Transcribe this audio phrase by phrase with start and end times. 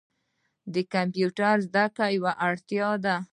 [0.73, 3.15] د کمپیوټر زده کړه یوه اړتیا ده.